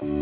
[0.00, 0.12] Hello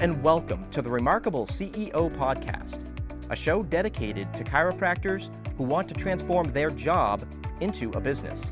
[0.00, 2.84] and welcome to the Remarkable CEO Podcast,
[3.30, 7.26] a show dedicated to chiropractors who want to transform their job
[7.62, 8.42] into a business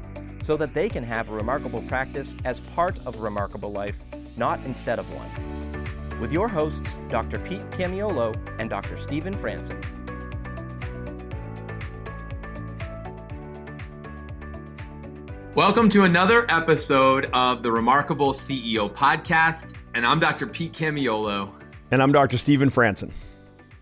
[0.50, 4.02] so that they can have a remarkable practice as part of a remarkable life,
[4.36, 6.18] not instead of one.
[6.18, 7.38] With your hosts, Dr.
[7.38, 8.96] Pete Camiolo and Dr.
[8.96, 9.80] Stephen Franson.
[15.54, 20.48] Welcome to another episode of the Remarkable CEO Podcast and I'm Dr.
[20.48, 21.54] Pete Camiolo.
[21.92, 22.38] And I'm Dr.
[22.38, 23.12] Stephen Franson.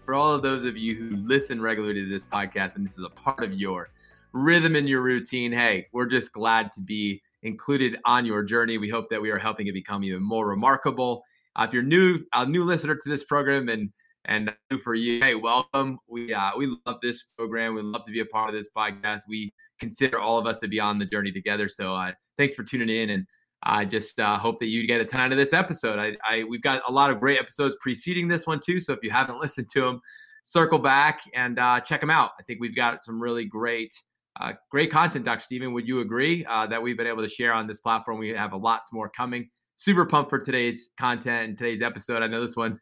[0.05, 3.07] For all of those of you who listen regularly to this podcast, and this is
[3.07, 3.89] a part of your
[4.33, 8.79] rhythm in your routine, hey, we're just glad to be included on your journey.
[8.79, 11.23] We hope that we are helping it become even more remarkable.
[11.57, 13.91] Uh, if you're new, a new listener to this program, and
[14.25, 15.99] and new for you, hey, welcome.
[16.07, 17.75] We uh, we love this program.
[17.75, 19.23] We love to be a part of this podcast.
[19.29, 21.69] We consider all of us to be on the journey together.
[21.69, 23.27] So uh, thanks for tuning in and
[23.63, 25.99] I just uh, hope that you get a ton out of this episode.
[25.99, 28.79] I, I, we've got a lot of great episodes preceding this one too.
[28.79, 30.01] So if you haven't listened to them,
[30.45, 32.31] circle back and uh, check them out.
[32.39, 33.93] I think we've got some really great,
[34.41, 35.25] uh, great content.
[35.25, 35.41] Dr.
[35.41, 38.19] Stephen, would you agree uh, that we've been able to share on this platform?
[38.19, 39.49] We have a lots more coming.
[39.77, 42.23] Super pumped for today's content and today's episode.
[42.23, 42.79] I know this one.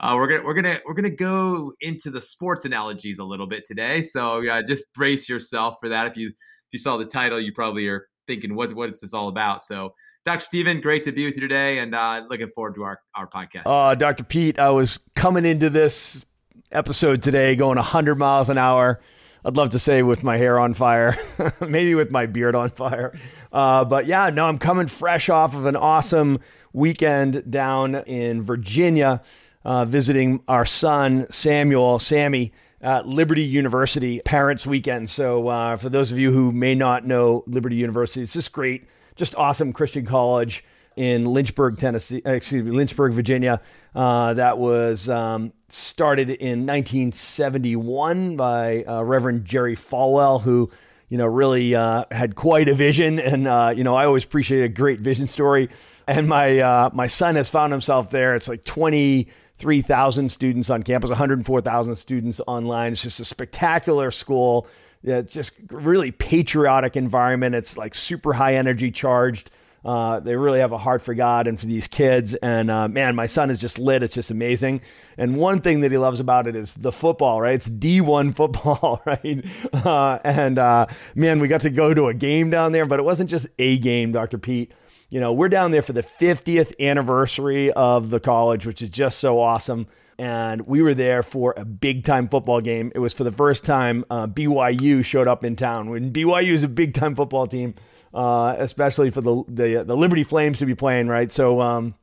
[0.00, 3.66] Uh, we're gonna we're gonna we're gonna go into the sports analogies a little bit
[3.66, 4.00] today.
[4.00, 6.06] So yeah, just brace yourself for that.
[6.06, 9.12] If you if you saw the title, you probably are thinking what what is this
[9.12, 9.62] all about.
[9.62, 9.92] So
[10.24, 10.40] Dr.
[10.40, 13.62] Stephen, great to be with you today and uh, looking forward to our, our podcast.
[13.64, 14.22] Uh, Dr.
[14.22, 16.26] Pete, I was coming into this
[16.72, 19.00] episode today going 100 miles an hour.
[19.44, 21.16] I'd love to say with my hair on fire,
[21.60, 23.18] maybe with my beard on fire.
[23.52, 26.40] Uh, but yeah, no, I'm coming fresh off of an awesome
[26.72, 29.22] weekend down in Virginia,
[29.64, 32.52] uh, visiting our son, Samuel, Sammy,
[32.82, 35.10] at Liberty University Parents Weekend.
[35.10, 38.86] So uh, for those of you who may not know Liberty University, it's just great
[39.20, 40.64] just awesome Christian college
[40.96, 43.60] in Lynchburg, Tennessee, uh, excuse me, Lynchburg, Virginia.
[43.94, 50.70] Uh, that was um, started in 1971 by uh, Reverend Jerry Falwell, who
[51.08, 54.62] you know really uh, had quite a vision, and uh, you know I always appreciate
[54.62, 55.68] a great vision story.
[56.06, 58.34] And my uh, my son has found himself there.
[58.34, 62.92] It's like 23,000 students on campus, 104,000 students online.
[62.92, 64.66] It's just a spectacular school
[65.02, 67.54] yeah, just really patriotic environment.
[67.54, 69.50] It's like super high energy charged.
[69.84, 72.34] Uh, they really have a heart for God and for these kids.
[72.34, 74.02] And uh, man, my son is just lit.
[74.02, 74.82] It's just amazing.
[75.16, 77.54] And one thing that he loves about it is the football, right?
[77.54, 79.44] It's D1 football, right?
[79.72, 83.04] Uh, and uh, man, we got to go to a game down there, but it
[83.04, 84.38] wasn't just a game, Dr.
[84.38, 84.72] Pete.
[85.08, 89.18] You know, we're down there for the 50th anniversary of the college, which is just
[89.18, 89.88] so awesome
[90.20, 92.92] and we were there for a big time football game.
[92.94, 95.88] It was for the first time uh, BYU showed up in town.
[95.88, 97.74] When BYU is a big time football team,
[98.14, 101.30] uh, especially for the, the, the Liberty Flames to be playing, right?
[101.30, 101.60] So.
[101.60, 101.94] Um,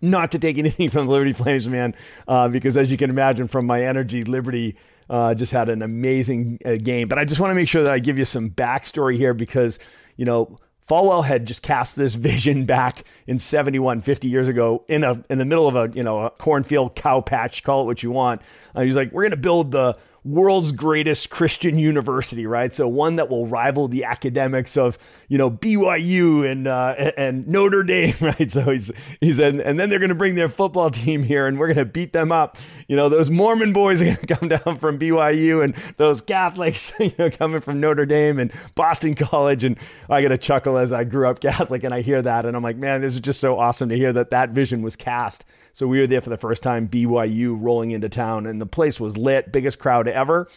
[0.00, 1.92] not to take anything from the Liberty Flames, man,
[2.28, 4.76] uh, because as you can imagine from my energy, Liberty
[5.10, 7.08] uh, just had an amazing uh, game.
[7.08, 9.78] But I just want to make sure that I give you some backstory here because,
[10.16, 15.04] you know, Falwell had just cast this vision back in 71, 50 years ago in
[15.04, 18.02] a in the middle of a you know a cornfield cow patch, call it what
[18.02, 18.42] you want.
[18.74, 19.96] Uh, he's like, we're going to build the
[20.28, 22.72] world's greatest Christian university, right?
[22.72, 27.82] So one that will rival the academics of you know BYU and uh, and Notre
[27.82, 28.50] Dame, right?
[28.50, 31.58] So he's he's and, and then they're going to bring their football team here, and
[31.58, 32.58] we're going to beat them up.
[32.86, 36.92] You know those Mormon boys are going to come down from BYU, and those Catholics,
[37.00, 39.78] you know, coming from Notre Dame and Boston College, and
[40.10, 42.62] I get a chuckle as I grew up Catholic, and I hear that, and I'm
[42.62, 45.44] like, man, this is just so awesome to hear that that vision was cast
[45.78, 48.98] so we were there for the first time, BYU rolling into town, and the place
[48.98, 50.48] was lit, biggest crowd ever.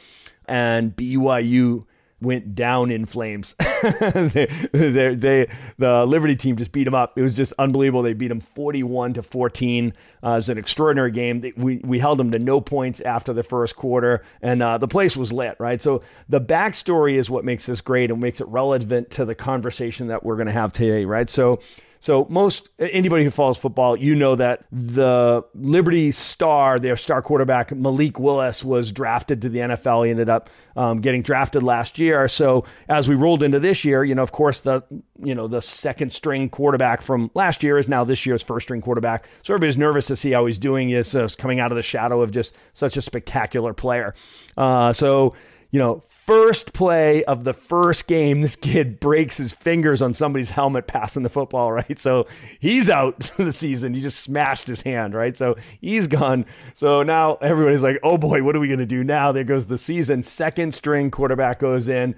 [0.48, 1.86] And BYU
[2.20, 3.54] went down in flames.
[3.84, 7.20] they, they, they, the Liberty team just beat them up.
[7.20, 8.02] It was just unbelievable.
[8.02, 9.94] They beat them 41 to 14.
[10.24, 11.44] Uh, it was an extraordinary game.
[11.56, 15.16] We, we held them to no points after the first quarter, and uh, the place
[15.16, 15.80] was lit, right?
[15.80, 20.08] So the backstory is what makes this great and makes it relevant to the conversation
[20.08, 21.30] that we're going to have today, right?
[21.30, 21.60] So
[22.02, 27.72] so most anybody who follows football, you know that the Liberty star, their star quarterback
[27.72, 30.06] Malik Willis, was drafted to the NFL.
[30.06, 32.28] He ended up um, getting drafted last year.
[32.28, 34.84] So as we rolled into this year, you know, of course the
[35.24, 38.82] you know the second string quarterback from last year is now this year's first string
[38.82, 39.26] quarterback.
[39.44, 40.90] So everybody's nervous to see how he's doing.
[40.90, 44.16] Is uh, coming out of the shadow of just such a spectacular player.
[44.58, 45.36] Uh, so
[45.72, 50.52] you know, first play of the first game, this kid breaks his fingers on somebody's
[50.52, 51.98] helmet passing the football, right?
[51.98, 52.28] So
[52.60, 53.94] he's out for the season.
[53.94, 55.36] He just smashed his hand, right?
[55.36, 56.46] So he's gone.
[56.74, 59.32] So now everybody's like, oh boy, what are we going to do now?
[59.32, 60.24] There goes the season.
[60.24, 62.16] Second string quarterback goes in.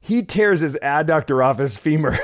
[0.00, 2.18] He tears his adductor off his femur.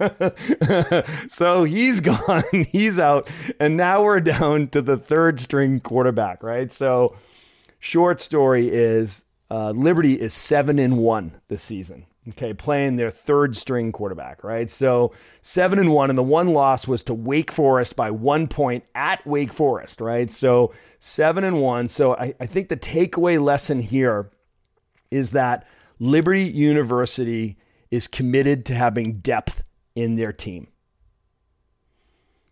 [1.28, 2.42] so he's gone.
[2.70, 3.28] He's out.
[3.60, 6.72] And now we're down to the third string quarterback, right?
[6.72, 7.16] So,
[7.78, 12.06] short story is uh, Liberty is seven and one this season.
[12.30, 14.70] Okay, playing their third string quarterback, right?
[14.70, 15.12] So
[15.42, 19.26] seven and one, and the one loss was to Wake Forest by one point at
[19.26, 20.32] Wake Forest, right?
[20.32, 21.88] So seven and one.
[21.88, 24.30] So I, I think the takeaway lesson here
[25.10, 25.66] is that
[25.98, 27.58] Liberty University
[27.90, 29.62] is committed to having depth
[29.94, 30.68] in their team.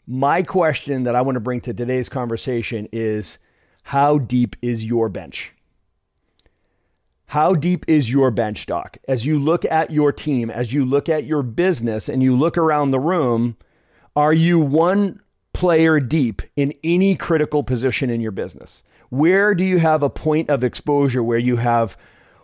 [0.07, 3.39] My question that I want to bring to today's conversation is
[3.85, 5.55] how deep is your bench?
[7.33, 8.99] How deep is your bench, Doc?
[9.09, 12.59] As you look at your team, as you look at your business, and you look
[12.59, 13.57] around the room,
[14.15, 15.19] are you one
[15.55, 18.83] player deep in any critical position in your business?
[19.09, 21.97] Where do you have a point of exposure where you have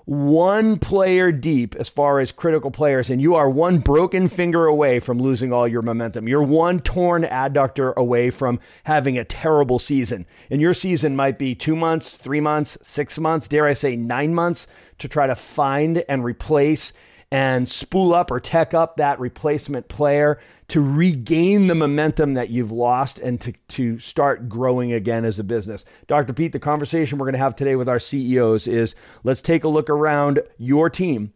[0.08, 5.00] one player deep as far as critical players, and you are one broken finger away
[5.00, 6.26] from losing all your momentum.
[6.26, 10.25] You're one torn adductor away from having a terrible season.
[10.49, 14.34] And your season might be two months, three months, six months, dare I say nine
[14.34, 14.66] months
[14.96, 16.94] to try to find and replace
[17.31, 20.39] and spool up or tech up that replacement player
[20.69, 25.45] to regain the momentum that you've lost and to, to start growing again as a
[25.45, 25.85] business.
[26.07, 26.33] Dr.
[26.33, 28.95] Pete, the conversation we're going to have today with our CEOs is
[29.25, 31.33] let's take a look around your team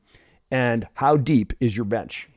[0.50, 2.29] and how deep is your bench?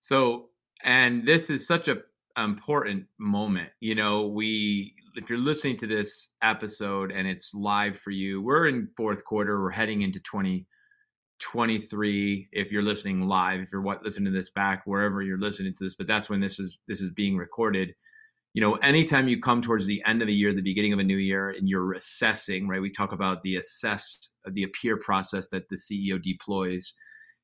[0.00, 0.50] So,
[0.84, 1.96] and this is such a
[2.36, 3.70] important moment.
[3.80, 8.68] You know, we if you're listening to this episode and it's live for you, we're
[8.68, 10.64] in fourth quarter, we're heading into 20
[11.40, 15.72] 23 if you're listening live if you're what listening to this back wherever you're listening
[15.72, 17.94] to this but that's when this is this is being recorded.
[18.54, 21.04] You know anytime you come towards the end of a year the beginning of a
[21.04, 25.68] new year and you're assessing right we talk about the assess the appear process that
[25.68, 26.94] the ceo deploys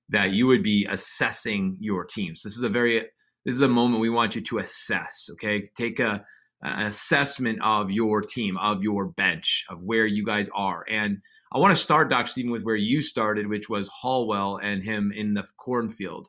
[0.08, 2.42] that you would be assessing your teams.
[2.42, 3.06] This is a very
[3.44, 5.70] this is a moment we want you to assess okay?
[5.76, 6.24] Take a
[6.62, 11.18] an assessment of your team of your bench of where you guys are and
[11.54, 15.12] I want to start, Doc Stephen, with where you started, which was Falwell and him
[15.14, 16.28] in the cornfield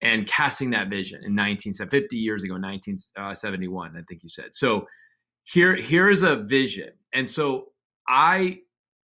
[0.00, 4.54] and casting that vision in 1950 years ago, 1971, uh, I think you said.
[4.54, 4.86] So
[5.44, 6.88] here, here is a vision.
[7.12, 7.66] And so
[8.08, 8.60] I,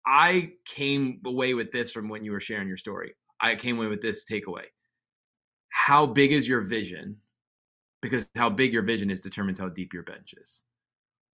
[0.07, 3.13] I came away with this from when you were sharing your story.
[3.43, 4.65] I came away with this takeaway.
[5.69, 7.17] How big is your vision?
[8.01, 10.63] Because how big your vision is determines how deep your bench is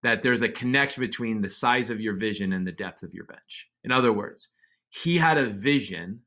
[0.04, 3.26] that there's a connection between the size of your vision and the depth of your
[3.26, 3.70] bench.
[3.84, 4.50] In other words,
[4.90, 6.20] he had a vision,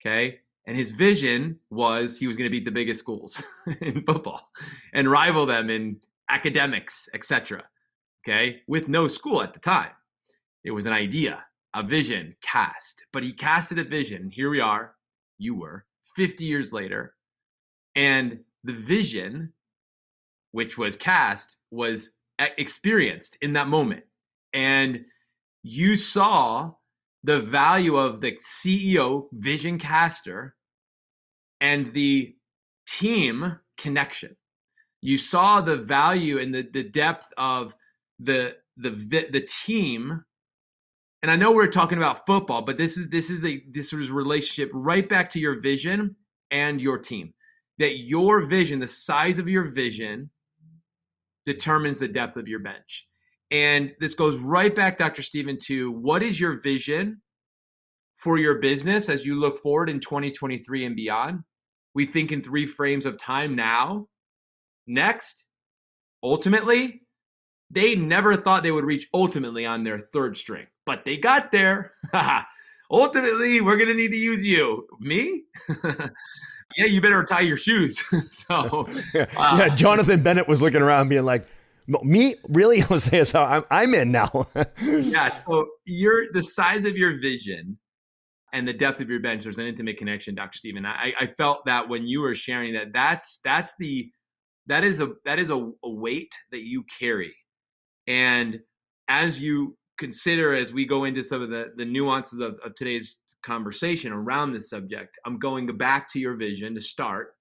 [0.00, 0.38] okay?
[0.66, 3.42] And his vision was he was going to beat the biggest schools
[3.80, 4.50] in football
[4.94, 7.62] and rival them in academics, etc.
[8.24, 8.62] Okay?
[8.66, 9.92] With no school at the time.
[10.64, 11.44] It was an idea,
[11.74, 13.04] a vision cast.
[13.12, 14.30] But he casted a vision.
[14.30, 14.94] Here we are,
[15.38, 15.86] you were
[16.16, 17.14] 50 years later.
[17.94, 19.52] And the vision
[20.50, 24.04] which was cast was experienced in that moment.
[24.52, 25.04] And
[25.62, 26.72] you saw
[27.24, 30.54] the value of the CEO vision caster
[31.60, 32.34] and the
[32.86, 34.36] team connection.
[35.02, 37.74] You saw the value and the, the depth of
[38.18, 38.90] the the
[39.30, 40.22] the team.
[41.22, 44.10] And I know we're talking about football, but this is this is a this is
[44.10, 46.14] relationship right back to your vision
[46.50, 47.32] and your team.
[47.78, 50.30] That your vision, the size of your vision,
[51.46, 53.06] determines the depth of your bench.
[53.50, 55.22] And this goes right back, Dr.
[55.22, 57.22] Stephen, to what is your vision
[58.16, 61.40] for your business as you look forward in 2023 and beyond?
[61.94, 64.08] We think in three frames of time now.
[64.86, 65.46] Next,
[66.22, 67.02] ultimately,
[67.70, 71.92] they never thought they would reach ultimately on their third string, but they got there.
[72.90, 74.86] ultimately, we're going to need to use you.
[75.00, 75.44] Me?
[76.76, 78.02] yeah, you better tie your shoes.
[78.30, 81.46] so, yeah, uh, yeah, Jonathan Bennett was looking around, being like,
[82.02, 83.24] "Me, really, Jose?
[83.24, 84.48] So I'm I'm in now."
[84.82, 85.28] yeah.
[85.28, 87.78] So you're the size of your vision
[88.52, 89.44] and the depth of your bench.
[89.44, 90.58] There's an intimate connection, Dr.
[90.58, 90.84] Stephen.
[90.86, 94.10] I, I felt that when you were sharing that, that's that's the
[94.66, 97.34] that is a that is a, a weight that you carry,
[98.06, 98.58] and
[99.08, 103.16] as you consider as we go into some of the the nuances of, of today's
[103.46, 107.34] conversation around this subject, I'm going back to your vision to start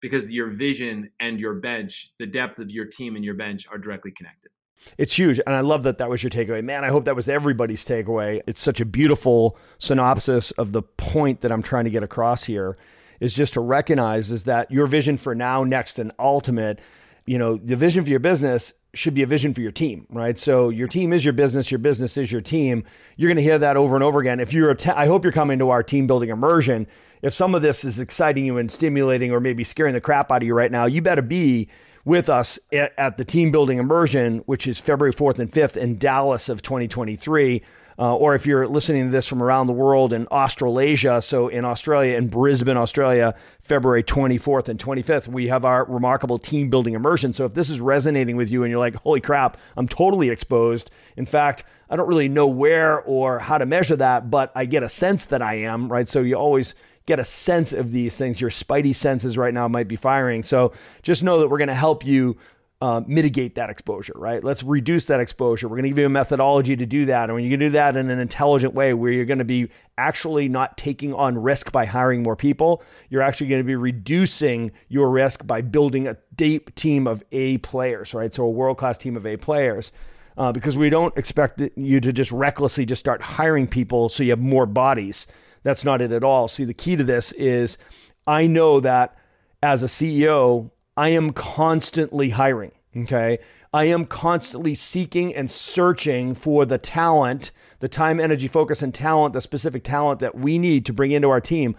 [0.00, 3.78] because your vision and your bench, the depth of your team and your bench are
[3.78, 4.50] directly connected.
[4.98, 5.40] It's huge.
[5.46, 6.62] And I love that that was your takeaway.
[6.62, 8.42] Man, I hope that was everybody's takeaway.
[8.46, 12.76] It's such a beautiful synopsis of the point that I'm trying to get across here
[13.20, 16.80] is just to recognize is that your vision for now, next, and ultimate,
[17.26, 20.38] you know, the vision for your business should be a vision for your team, right?
[20.38, 22.84] So your team is your business, your business is your team.
[23.16, 24.40] You're going to hear that over and over again.
[24.40, 26.86] If you're, a te- I hope you're coming to our team building immersion.
[27.22, 30.42] If some of this is exciting you and stimulating, or maybe scaring the crap out
[30.42, 31.68] of you right now, you better be
[32.04, 35.98] with us at, at the team building immersion, which is February 4th and 5th in
[35.98, 37.62] Dallas of 2023.
[37.98, 41.64] Uh, or if you're listening to this from around the world in Australasia, so in
[41.64, 47.32] Australia, in Brisbane, Australia, February 24th and 25th, we have our remarkable team building immersion.
[47.32, 50.90] So if this is resonating with you and you're like, holy crap, I'm totally exposed.
[51.16, 54.82] In fact, I don't really know where or how to measure that, but I get
[54.82, 56.08] a sense that I am, right?
[56.08, 56.74] So you always
[57.06, 58.40] get a sense of these things.
[58.40, 60.42] Your spidey senses right now might be firing.
[60.42, 60.72] So
[61.02, 62.36] just know that we're going to help you
[62.84, 64.44] uh, mitigate that exposure, right?
[64.44, 65.68] Let's reduce that exposure.
[65.68, 67.24] We're going to give you a methodology to do that.
[67.24, 69.70] And when you can do that in an intelligent way where you're going to be
[69.96, 74.70] actually not taking on risk by hiring more people, you're actually going to be reducing
[74.90, 78.34] your risk by building a deep team of A players, right?
[78.34, 79.90] So a world class team of A players.
[80.36, 84.28] Uh, because we don't expect you to just recklessly just start hiring people so you
[84.30, 85.26] have more bodies.
[85.62, 86.48] That's not it at all.
[86.48, 87.78] See, the key to this is
[88.26, 89.16] I know that
[89.62, 92.72] as a CEO, I am constantly hiring.
[92.96, 93.38] Okay.
[93.72, 99.32] I am constantly seeking and searching for the talent, the time, energy, focus, and talent,
[99.32, 101.74] the specific talent that we need to bring into our team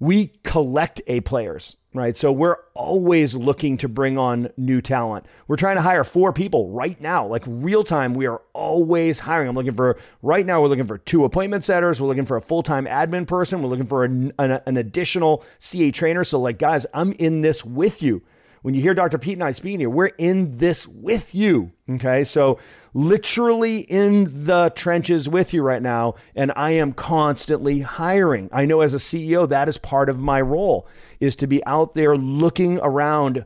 [0.00, 2.16] we collect A players, right?
[2.16, 5.26] So we're always looking to bring on new talent.
[5.46, 8.14] We're trying to hire four people right now, like real time.
[8.14, 9.48] We are always hiring.
[9.48, 12.00] I'm looking for, right now, we're looking for two appointment setters.
[12.00, 13.62] We're looking for a full time admin person.
[13.62, 16.24] We're looking for an, an, an additional CA trainer.
[16.24, 18.22] So, like, guys, I'm in this with you.
[18.64, 19.18] When you hear Dr.
[19.18, 21.72] Pete and I speaking here, we're in this with you.
[21.86, 22.24] Okay.
[22.24, 22.58] So,
[22.94, 28.48] literally in the trenches with you right now, and I am constantly hiring.
[28.52, 30.88] I know as a CEO, that is part of my role
[31.20, 33.44] is to be out there looking around,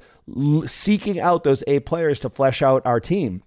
[0.66, 3.42] seeking out those A players to flesh out our team.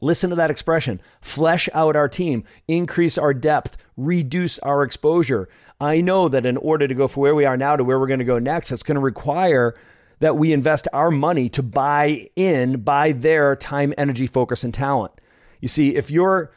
[0.00, 5.48] Listen to that expression flesh out our team, increase our depth, reduce our exposure.
[5.80, 8.08] I know that in order to go from where we are now to where we're
[8.08, 9.76] going to go next, it's going to require
[10.24, 15.12] that we invest our money to buy in, buy their time, energy, focus, and talent.
[15.60, 16.50] You see, if you're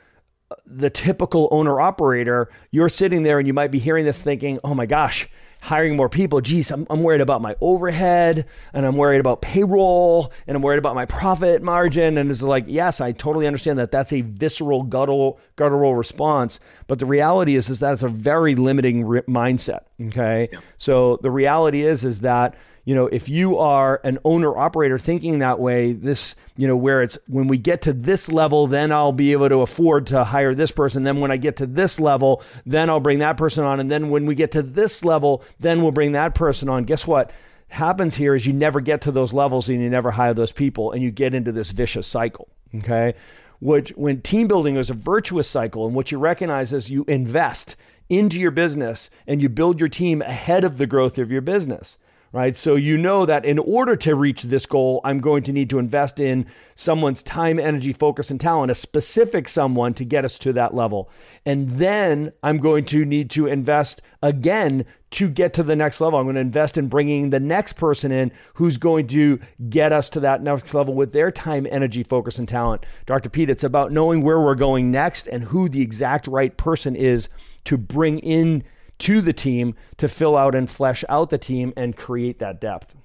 [0.49, 4.57] uh, the typical owner operator, you're sitting there and you might be hearing this thinking,
[4.63, 5.27] oh my gosh,
[5.59, 6.39] hiring more people.
[6.39, 10.79] Geez, I'm, I'm worried about my overhead and I'm worried about payroll and I'm worried
[10.79, 12.17] about my profit margin.
[12.17, 16.61] And it's like, yes, I totally understand that that's a visceral, guttural, guttural response.
[16.87, 19.81] But the reality is, is that it's a very limiting re- mindset.
[20.01, 20.47] Okay.
[20.53, 20.59] Yeah.
[20.77, 22.55] So the reality is, is that
[22.87, 27.01] you know, if you are an owner operator thinking that way, this, you know, where
[27.01, 30.55] it's when we get to this level, then I'll be able to afford to hire
[30.55, 31.03] this person.
[31.03, 33.81] Then when I get to this level, then I'll bring that person on.
[33.81, 36.85] And then when we get to this level, then we'll bring that person on.
[36.85, 37.31] Guess what?
[37.67, 40.93] Happens here is you never get to those levels and you never hire those people
[40.93, 42.47] and you get into this vicious cycle.
[42.73, 43.15] Okay.
[43.59, 47.75] Which when team building is a virtuous cycle, and what you recognize is you invest
[48.07, 51.97] into your business and you build your team ahead of the growth of your business
[52.31, 52.55] right?
[52.55, 55.79] So you know that in order to reach this goal, I'm going to need to
[55.79, 60.53] invest in someone's time, energy, focus, and talent, a specific someone to get us to
[60.53, 61.09] that level.
[61.45, 66.19] And then I'm going to need to invest again to get to the next level.
[66.19, 70.09] I'm going to invest in bringing the next person in who's going to get us
[70.11, 72.85] to that next level with their time, energy, focus, and talent.
[73.05, 73.29] Dr.
[73.29, 77.29] Pete, it's about knowing where we're going next and who the exact right person is
[77.63, 78.63] to bring in
[78.99, 82.95] to the team to fill out and flesh out the team and create that depth.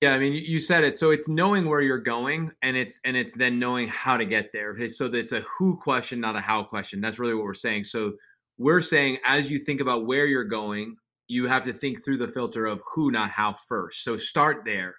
[0.00, 0.96] Yeah, I mean, you said it.
[0.96, 4.52] So it's knowing where you're going, and it's and it's then knowing how to get
[4.52, 4.70] there.
[4.70, 7.00] Okay, so it's a who question, not a how question.
[7.00, 7.84] That's really what we're saying.
[7.84, 8.12] So
[8.58, 10.96] we're saying as you think about where you're going,
[11.26, 14.04] you have to think through the filter of who, not how first.
[14.04, 14.94] So start there.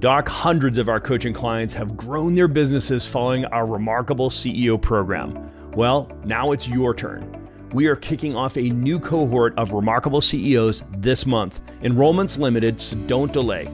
[0.00, 5.50] Doc, hundreds of our coaching clients have grown their businesses following our remarkable CEO program.
[5.78, 7.48] Well, now it's your turn.
[7.72, 11.60] We are kicking off a new cohort of remarkable CEOs this month.
[11.82, 13.68] Enrollment's limited, so don't delay.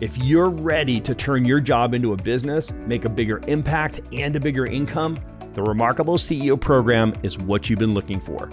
[0.00, 4.36] If you're ready to turn your job into a business, make a bigger impact, and
[4.36, 5.18] a bigger income,
[5.54, 8.46] the Remarkable CEO program is what you've been looking for.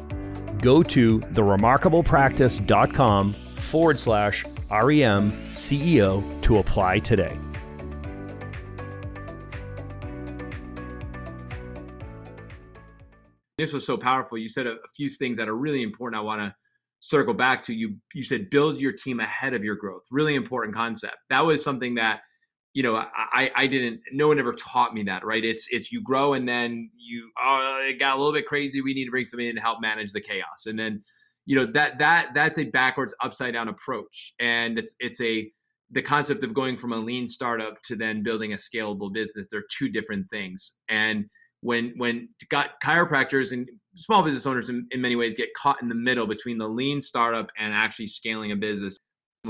[0.64, 7.38] Go to theremarkablepractice.com forward slash REM CEO to apply today.
[13.66, 14.38] This was so powerful.
[14.38, 16.20] You said a, a few things that are really important.
[16.20, 16.54] I want to
[17.00, 17.96] circle back to you.
[18.14, 20.04] You said build your team ahead of your growth.
[20.12, 21.18] Really important concept.
[21.30, 22.22] That was something that
[22.76, 25.46] you know, I, I didn't, no one ever taught me that, right?
[25.46, 28.82] It's, it's you grow and then you, oh, it got a little bit crazy.
[28.82, 30.66] We need to bring somebody in to help manage the chaos.
[30.66, 31.02] And then,
[31.46, 34.34] you know, that, that, that's a backwards upside down approach.
[34.42, 35.50] And it's, it's a,
[35.92, 39.48] the concept of going from a lean startup to then building a scalable business.
[39.50, 40.74] They're two different things.
[40.90, 41.28] And
[41.66, 45.90] when, when got chiropractors and small business owners in, in many ways get caught in
[45.90, 49.00] the middle between the lean startup and actually scaling a business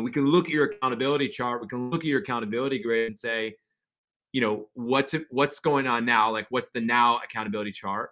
[0.04, 1.62] we can look at your accountability chart.
[1.62, 3.56] We can look at your accountability grid and say,
[4.32, 6.32] you know, what's what's going on now?
[6.32, 8.10] Like, what's the now accountability chart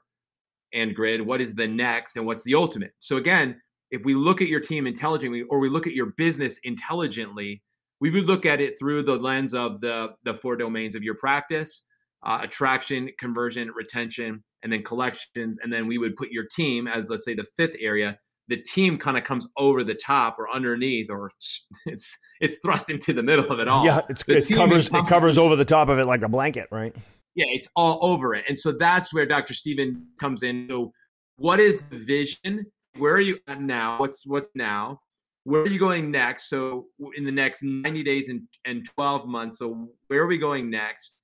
[0.74, 1.22] and grid?
[1.22, 2.93] What is the next, and what's the ultimate?
[3.00, 3.60] So again,
[3.91, 7.62] if we look at your team intelligently, or we look at your business intelligently,
[8.00, 11.15] we would look at it through the lens of the the four domains of your
[11.15, 11.83] practice:
[12.24, 15.58] uh, attraction, conversion, retention, and then collections.
[15.62, 18.98] And then we would put your team as, let's say, the fifth area the team
[18.98, 21.32] kind of comes over the top or underneath or
[21.86, 23.86] it's it's thrust into the middle of it all.
[23.86, 26.96] Yeah, it's, it covers it covers over the top of it like a blanket, right?
[27.36, 28.46] Yeah, it's all over it.
[28.48, 29.53] And so that's where Dr.
[29.53, 30.68] Stephen comes in.
[30.70, 30.92] So
[31.38, 32.65] what is the vision?
[32.98, 33.98] Where are you at now?
[33.98, 35.00] What's what's now?
[35.46, 36.50] Where are you going next?
[36.50, 39.60] So in the next 90 days and, and 12 months.
[39.60, 41.20] So where are we going next?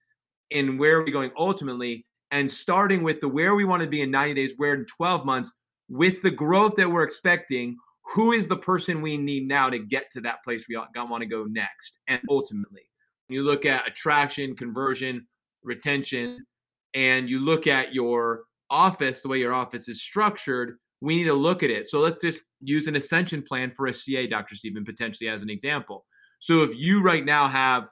[0.52, 2.06] And where are we going ultimately?
[2.32, 5.26] And starting with the where we want to be in 90 days, where in 12
[5.26, 5.52] months,
[5.90, 7.76] with the growth that we're expecting,
[8.14, 11.26] who is the person we need now to get to that place we want to
[11.28, 12.00] go next?
[12.08, 12.84] And ultimately,
[13.28, 15.28] you look at attraction, conversion,
[15.64, 16.46] retention,
[16.94, 21.34] and you look at your office, the way your office is structured, we need to
[21.34, 21.86] look at it.
[21.86, 24.56] So let's just use an ascension plan for a CA, Dr.
[24.56, 26.06] Stephen, potentially as an example.
[26.40, 27.90] So if you right now have,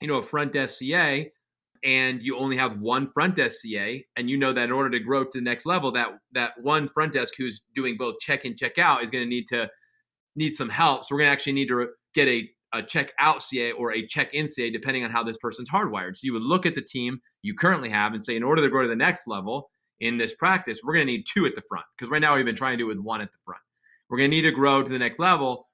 [0.00, 1.30] you know, a front desk CA
[1.84, 5.00] and you only have one front desk CA, and you know that in order to
[5.00, 8.56] grow to the next level, that that one front desk who's doing both check in
[8.56, 9.68] check out is going to need to
[10.34, 11.04] need some help.
[11.04, 14.06] So we're going to actually need to get a a check out CA or a
[14.06, 16.16] check in CA, depending on how this person's hardwired.
[16.16, 18.68] So you would look at the team you currently have and say, in order to
[18.68, 21.62] grow to the next level in this practice, we're going to need two at the
[21.68, 23.60] front because right now we've been trying to do it with one at the front.
[24.08, 25.68] We're going to need to grow to the next level,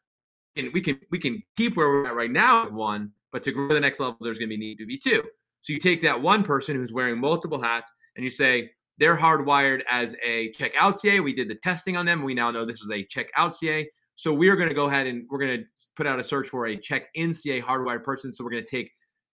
[0.57, 3.53] and we can we can keep where we're at right now with one, but to
[3.53, 5.23] grow to the next level, there's going to be need to be two.
[5.63, 9.81] So you take that one person who's wearing multiple hats and you say, they're hardwired
[9.89, 11.21] as a checkout CA.
[11.21, 12.23] We did the testing on them.
[12.23, 13.89] We now know this is a checkout CA.
[14.17, 15.65] So we are going to go ahead and we're going to
[15.97, 18.33] put out a search for a check in CA hardwired person.
[18.33, 18.91] So we're going to take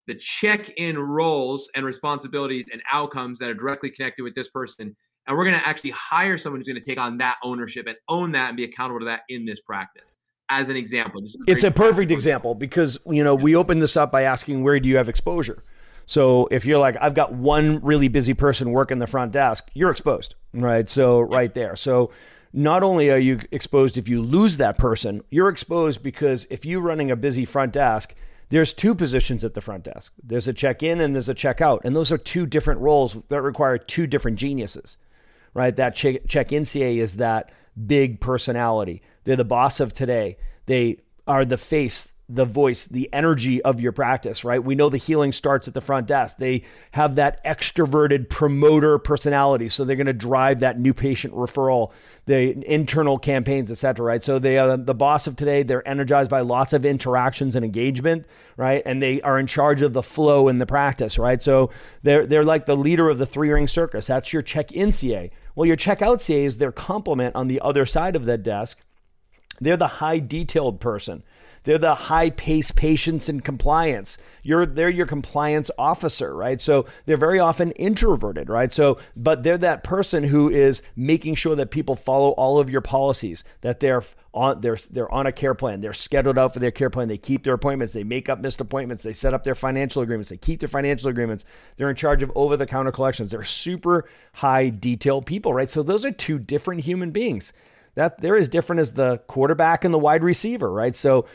[0.06, 4.94] the check in roles and responsibilities and outcomes that are directly connected with this person.
[5.26, 7.96] And we're going to actually hire someone who's going to take on that ownership and
[8.08, 10.16] own that and be accountable to that in this practice.
[10.48, 14.22] As an example, it's a perfect example because you know we opened this up by
[14.22, 15.64] asking where do you have exposure,
[16.06, 19.90] so if you're like, I've got one really busy person working the front desk, you're
[19.90, 20.88] exposed, right?
[20.88, 21.74] So right there.
[21.74, 22.12] So
[22.52, 26.80] not only are you exposed if you lose that person, you're exposed because if you're
[26.80, 28.14] running a busy front desk,
[28.50, 30.14] there's two positions at the front desk.
[30.22, 31.82] There's a check in and there's a check out.
[31.84, 34.96] And those are two different roles that require two different geniuses,
[35.54, 35.74] right?
[35.74, 37.50] That check in CA is that
[37.86, 39.02] big personality.
[39.24, 40.36] They're the boss of today.
[40.66, 44.62] They are the face the voice, the energy of your practice, right?
[44.62, 46.38] We know the healing starts at the front desk.
[46.38, 51.92] They have that extroverted promoter personality, so they're going to drive that new patient referral,
[52.24, 54.04] the internal campaigns, etc.
[54.04, 54.24] Right?
[54.24, 55.62] So they are the boss of today.
[55.62, 58.82] They're energized by lots of interactions and engagement, right?
[58.84, 61.40] And they are in charge of the flow in the practice, right?
[61.40, 61.70] So
[62.02, 64.08] they're they're like the leader of the three ring circus.
[64.08, 65.30] That's your check-in CA.
[65.54, 68.80] Well, your check-out CA is their complement on the other side of that desk.
[69.60, 71.22] They're the high detailed person
[71.66, 74.18] they're the high pace patience and compliance.
[74.44, 76.60] You're they're your compliance officer, right?
[76.60, 78.72] So they're very often introverted, right?
[78.72, 82.82] So, but they're that person who is making sure that people follow all of your
[82.82, 85.80] policies, that they're on they're they're on a care plan.
[85.80, 87.08] They're scheduled out for their care plan.
[87.08, 87.94] They keep their appointments.
[87.94, 89.02] They make up missed appointments.
[89.02, 90.28] They set up their financial agreements.
[90.28, 91.44] They keep their financial agreements.
[91.78, 93.32] They're in charge of over the counter collections.
[93.32, 95.68] They're super high detailed people, right?
[95.68, 97.52] So those are two different human beings.
[97.96, 100.94] That they're as different as the quarterback and the wide receiver, right?
[100.94, 101.26] So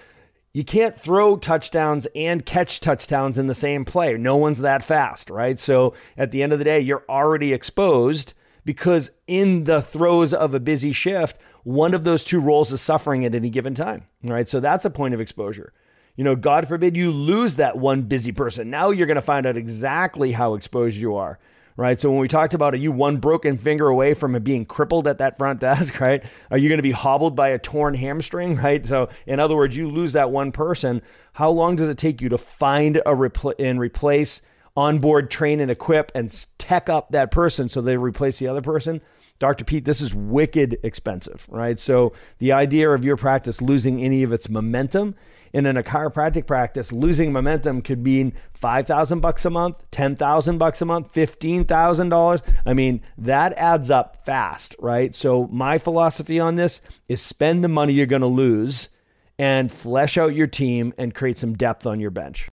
[0.53, 4.17] you can't throw touchdowns and catch touchdowns in the same play.
[4.17, 5.57] No one's that fast, right?
[5.57, 8.33] So at the end of the day, you're already exposed
[8.65, 13.23] because in the throes of a busy shift, one of those two roles is suffering
[13.23, 14.49] at any given time, right?
[14.49, 15.73] So that's a point of exposure.
[16.15, 18.69] You know, God forbid you lose that one busy person.
[18.69, 21.39] Now you're going to find out exactly how exposed you are
[21.77, 21.99] right?
[21.99, 25.17] So when we talked about are you one broken finger away from being crippled at
[25.19, 26.23] that front desk, right?
[26.49, 28.86] Are you going to be hobbled by a torn hamstring, right?
[28.86, 31.01] So in other words, you lose that one person.
[31.34, 34.41] How long does it take you to find a repl- and replace,
[34.75, 39.01] onboard, train, and equip and tech up that person so they replace the other person?
[39.39, 39.65] Dr.
[39.65, 41.79] Pete, this is wicked expensive, right?
[41.79, 45.15] So the idea of your practice losing any of its momentum
[45.53, 50.81] And in a chiropractic practice, losing momentum could mean 5,000 bucks a month, 10,000 bucks
[50.81, 52.41] a month, $15,000.
[52.65, 55.13] I mean, that adds up fast, right?
[55.15, 58.89] So my philosophy on this is spend the money you're going to lose
[59.37, 62.49] and flesh out your team and create some depth on your bench.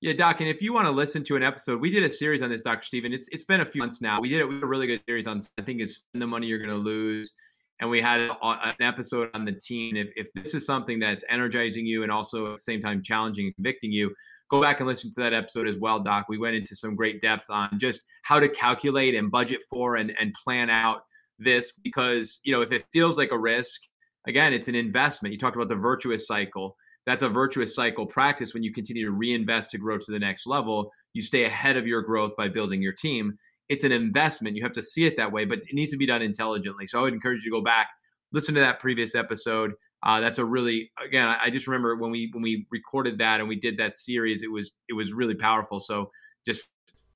[0.00, 2.42] Yeah, Doc, and if you want to listen to an episode, we did a series
[2.42, 2.84] on this, Dr.
[2.84, 3.12] Stephen.
[3.12, 4.20] It's it's been a few months now.
[4.20, 4.44] We did it.
[4.44, 6.70] We did a really good series on I think it's spend the money you're going
[6.70, 7.32] to lose
[7.80, 9.96] and we had an episode on the team.
[9.96, 13.46] If, if this is something that's energizing you and also at the same time challenging
[13.46, 14.14] and convicting you,
[14.50, 16.26] go back and listen to that episode as well, Doc.
[16.28, 20.12] We went into some great depth on just how to calculate and budget for and,
[20.18, 21.02] and plan out
[21.38, 23.80] this because, you know, if it feels like a risk,
[24.26, 25.32] again, it's an investment.
[25.32, 26.76] You talked about the virtuous cycle.
[27.04, 30.46] That's a virtuous cycle practice when you continue to reinvest to grow to the next
[30.46, 30.90] level.
[31.12, 34.56] You stay ahead of your growth by building your team it's an investment.
[34.56, 36.86] You have to see it that way, but it needs to be done intelligently.
[36.86, 37.88] So I would encourage you to go back,
[38.32, 39.72] listen to that previous episode.
[40.02, 41.26] Uh, that's a really again.
[41.26, 44.42] I, I just remember when we when we recorded that and we did that series.
[44.42, 45.80] It was it was really powerful.
[45.80, 46.10] So
[46.44, 46.64] just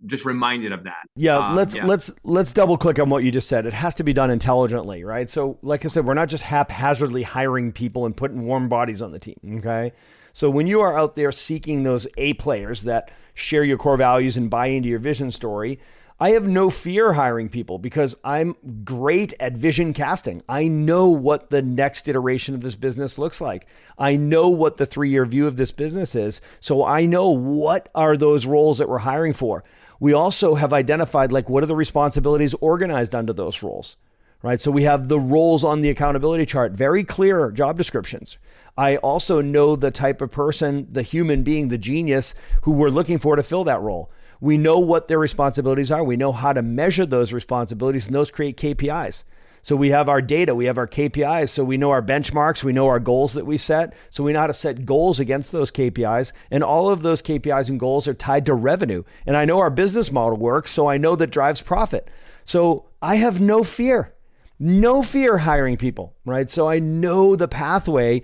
[0.07, 1.05] just reminded of that.
[1.15, 1.85] Yeah, um, let's yeah.
[1.85, 3.67] let's let's double click on what you just said.
[3.67, 5.29] It has to be done intelligently, right?
[5.29, 9.13] So, like I said, we're not just haphazardly hiring people and putting warm bodies on
[9.13, 9.39] the team.
[9.59, 9.93] Okay,
[10.33, 14.37] so when you are out there seeking those A players that share your core values
[14.37, 15.81] and buy into your vision story,
[16.23, 18.55] I have no fear hiring people because I'm
[18.85, 20.43] great at vision casting.
[20.51, 23.67] I know what the next iteration of this business looks like.
[23.99, 26.43] I know what the three year view of this business is.
[26.61, 29.65] So I know what are those roles that we're hiring for.
[29.99, 33.97] We also have identified like what are the responsibilities organized under those roles,
[34.43, 34.61] right?
[34.61, 38.37] So we have the roles on the accountability chart, very clear job descriptions.
[38.77, 43.19] I also know the type of person, the human being, the genius who we're looking
[43.19, 44.11] for to fill that role.
[44.41, 46.03] We know what their responsibilities are.
[46.03, 49.25] We know how to measure those responsibilities, and those create KPIs.
[49.63, 52.73] So we have our data, we have our KPIs, so we know our benchmarks, we
[52.73, 53.95] know our goals that we set.
[54.09, 56.33] So we know how to set goals against those KPIs.
[56.51, 59.03] And all of those KPIs and goals are tied to revenue.
[59.27, 62.09] And I know our business model works, so I know that drives profit.
[62.47, 64.15] So I have no fear,
[64.59, 66.51] no fear hiring people, right?
[66.51, 68.23] So I know the pathway,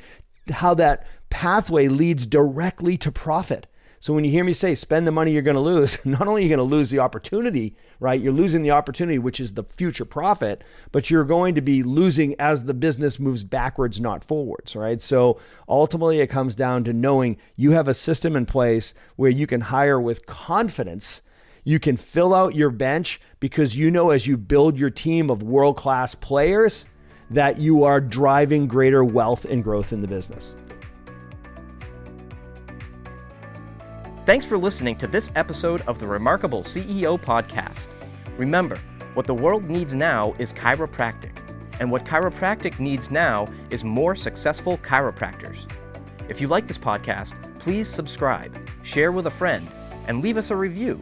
[0.51, 3.67] how that pathway leads directly to profit.
[4.07, 6.43] So when you hear me say spend the money you're going to lose, not only
[6.43, 8.21] are you going to lose the opportunity, right?
[8.21, 12.37] You're losing the opportunity, which is the future profit, but you're going to be losing
[12.39, 15.03] as the business moves backwards, not forwards, right?
[15.03, 19.49] So ultimately, it comes down to knowing you have a system in place where you
[19.49, 21.23] can hire with confidence.
[21.65, 25.43] You can fill out your bench because you know as you build your team of
[25.43, 26.87] world class players
[27.31, 30.55] that you are driving greater wealth and growth in the business.
[34.27, 37.87] Thanks for listening to this episode of the Remarkable CEO Podcast.
[38.37, 38.77] Remember,
[39.15, 41.39] what the world needs now is chiropractic,
[41.79, 45.71] and what chiropractic needs now is more successful chiropractors.
[46.29, 49.71] If you like this podcast, please subscribe, share with a friend,
[50.09, 51.01] and leave us a review.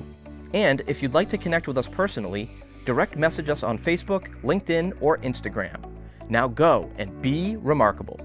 [0.52, 2.50] And if you'd like to connect with us personally,
[2.84, 5.82] direct message us on Facebook, LinkedIn, or Instagram.
[6.28, 8.20] Now go and be remarkable.